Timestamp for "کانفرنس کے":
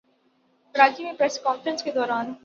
1.39-1.91